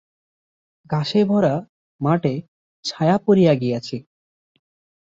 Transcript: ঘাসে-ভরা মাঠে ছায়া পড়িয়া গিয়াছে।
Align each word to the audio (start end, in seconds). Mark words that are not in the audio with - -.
ঘাসে-ভরা 0.89 1.53
মাঠে 2.01 2.33
ছায়া 2.85 3.17
পড়িয়া 3.17 3.53
গিয়াছে। 3.53 3.97